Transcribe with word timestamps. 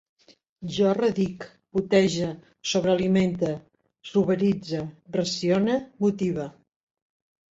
Jo 0.75 0.93
redic, 0.99 1.43
putege, 1.77 2.29
sobrealimente, 2.71 3.51
suberitze, 4.13 4.81
racione, 5.19 5.75
motive 6.07 6.47